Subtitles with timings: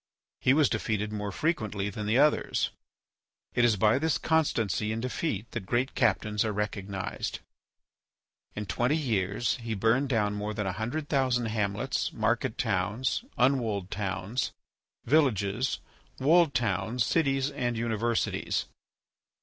[0.39, 2.71] He was defeated more frequently than the others.
[3.53, 7.37] It is by this constancy in defeat that great captains are recognized.
[8.55, 13.91] In twenty years he burned down more than a hundred thousand hamlets, market towns, unwalled
[13.91, 14.53] towns,
[15.05, 15.81] villages,
[16.19, 18.65] walled towns, cities, and universities.